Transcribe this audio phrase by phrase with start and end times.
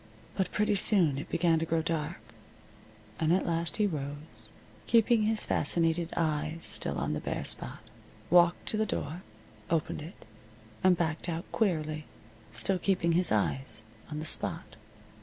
[0.35, 2.17] But pretty soon it began to grow dark,
[3.19, 4.49] and at last he rose,
[4.87, 7.81] keeping his fascinated eyes still on the bare spot,
[8.31, 9.21] walked to the door,
[9.69, 10.25] opened it,
[10.83, 12.05] and backed out queerly,
[12.51, 14.75] still keeping his eyes on the spot.